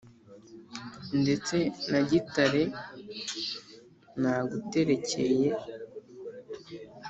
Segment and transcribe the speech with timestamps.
[1.21, 1.57] ndetse
[1.91, 2.63] na gitare
[4.21, 5.47] naguterekeye